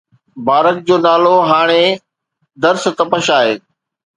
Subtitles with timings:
[0.45, 1.83] بارڪ جو نالو هاڻي
[2.63, 3.53] درس تپش آهي